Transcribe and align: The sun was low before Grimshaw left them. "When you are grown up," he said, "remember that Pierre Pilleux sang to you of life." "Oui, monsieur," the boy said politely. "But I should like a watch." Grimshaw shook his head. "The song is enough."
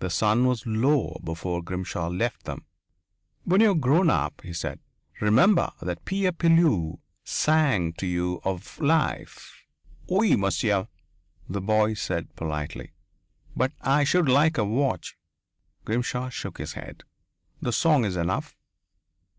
The 0.00 0.10
sun 0.10 0.44
was 0.44 0.66
low 0.66 1.18
before 1.24 1.62
Grimshaw 1.62 2.10
left 2.10 2.44
them. 2.44 2.66
"When 3.44 3.62
you 3.62 3.70
are 3.70 3.74
grown 3.74 4.10
up," 4.10 4.42
he 4.42 4.52
said, 4.52 4.80
"remember 5.18 5.70
that 5.80 6.04
Pierre 6.04 6.32
Pilleux 6.32 6.98
sang 7.24 7.94
to 7.94 8.06
you 8.06 8.42
of 8.44 8.78
life." 8.80 9.64
"Oui, 10.12 10.36
monsieur," 10.36 10.88
the 11.48 11.62
boy 11.62 11.94
said 11.94 12.36
politely. 12.36 12.92
"But 13.56 13.72
I 13.80 14.04
should 14.04 14.28
like 14.28 14.58
a 14.58 14.64
watch." 14.66 15.16
Grimshaw 15.86 16.28
shook 16.28 16.58
his 16.58 16.74
head. 16.74 17.04
"The 17.62 17.72
song 17.72 18.04
is 18.04 18.14
enough." 18.18 18.58